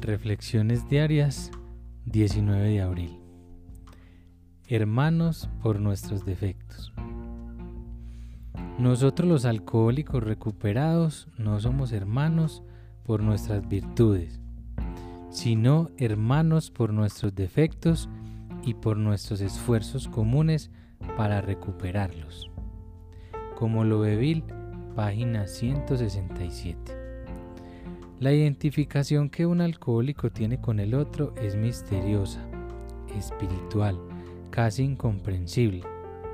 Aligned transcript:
Reflexiones 0.00 0.88
diarias 0.88 1.50
19 2.06 2.68
de 2.68 2.80
abril. 2.80 3.18
Hermanos 4.68 5.50
por 5.60 5.80
nuestros 5.80 6.24
defectos. 6.24 6.92
Nosotros 8.78 9.28
los 9.28 9.44
alcohólicos 9.44 10.22
recuperados 10.22 11.26
no 11.36 11.58
somos 11.58 11.92
hermanos 11.92 12.62
por 13.02 13.24
nuestras 13.24 13.68
virtudes, 13.68 14.38
sino 15.30 15.90
hermanos 15.96 16.70
por 16.70 16.92
nuestros 16.92 17.34
defectos 17.34 18.08
y 18.62 18.74
por 18.74 18.96
nuestros 18.96 19.40
esfuerzos 19.40 20.06
comunes 20.06 20.70
para 21.16 21.40
recuperarlos. 21.40 22.52
Como 23.56 23.82
lo 23.82 24.02
Bill, 24.02 24.44
página 24.94 25.48
167. 25.48 27.07
La 28.20 28.32
identificación 28.32 29.30
que 29.30 29.46
un 29.46 29.60
alcohólico 29.60 30.30
tiene 30.30 30.60
con 30.60 30.80
el 30.80 30.94
otro 30.94 31.34
es 31.36 31.54
misteriosa, 31.54 32.40
espiritual, 33.16 33.96
casi 34.50 34.82
incomprensible, 34.82 35.82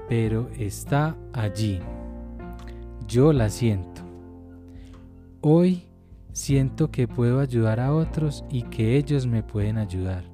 pero 0.09 0.49
está 0.57 1.15
allí. 1.35 1.81
Yo 3.07 3.35
la 3.35 3.51
siento. 3.51 4.01
Hoy 5.43 5.85
siento 6.33 6.91
que 6.91 7.07
puedo 7.07 7.41
ayudar 7.41 7.81
a 7.81 7.95
otros 7.95 8.47
y 8.49 8.63
que 8.63 8.97
ellos 8.97 9.27
me 9.27 9.43
pueden 9.43 9.77
ayudar. 9.77 10.25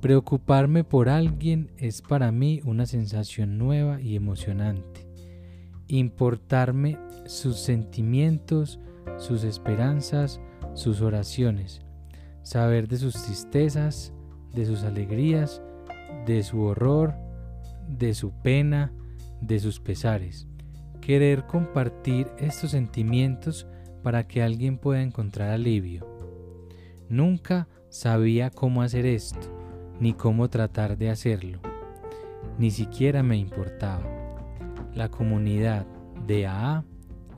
Preocuparme 0.00 0.84
por 0.84 1.08
alguien 1.08 1.72
es 1.78 2.00
para 2.00 2.30
mí 2.30 2.60
una 2.64 2.86
sensación 2.86 3.58
nueva 3.58 4.00
y 4.00 4.14
emocionante. 4.14 5.08
Importarme 5.88 6.96
sus 7.26 7.58
sentimientos, 7.58 8.78
sus 9.16 9.44
esperanzas, 9.44 10.40
sus 10.74 11.00
oraciones, 11.00 11.80
saber 12.42 12.88
de 12.88 12.98
sus 12.98 13.14
tristezas, 13.14 14.12
de 14.54 14.66
sus 14.66 14.84
alegrías, 14.84 15.62
de 16.26 16.42
su 16.42 16.62
horror, 16.62 17.14
de 17.88 18.14
su 18.14 18.32
pena, 18.42 18.92
de 19.40 19.58
sus 19.58 19.80
pesares. 19.80 20.46
Querer 21.00 21.46
compartir 21.46 22.28
estos 22.38 22.72
sentimientos 22.72 23.66
para 24.02 24.26
que 24.26 24.42
alguien 24.42 24.78
pueda 24.78 25.02
encontrar 25.02 25.50
alivio. 25.50 26.06
Nunca 27.08 27.68
sabía 27.88 28.50
cómo 28.50 28.82
hacer 28.82 29.06
esto, 29.06 29.48
ni 30.00 30.12
cómo 30.12 30.48
tratar 30.50 30.98
de 30.98 31.10
hacerlo. 31.10 31.60
Ni 32.58 32.70
siquiera 32.70 33.22
me 33.22 33.36
importaba. 33.36 34.04
La 34.94 35.08
comunidad 35.08 35.86
de 36.26 36.46
AA 36.46 36.84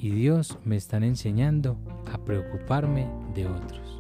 y 0.03 0.11
Dios 0.11 0.59
me 0.65 0.77
están 0.77 1.05
enseñando 1.05 1.77
a 2.13 2.19
preocuparme 2.25 3.07
de 3.35 3.47
otros. 3.47 4.00